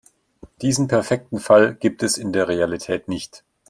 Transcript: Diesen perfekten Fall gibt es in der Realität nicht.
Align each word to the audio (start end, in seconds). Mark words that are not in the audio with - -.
Diesen 0.63 0.87
perfekten 0.87 1.39
Fall 1.39 1.75
gibt 1.75 2.01
es 2.01 2.17
in 2.17 2.33
der 2.33 2.47
Realität 2.47 3.07
nicht. 3.07 3.43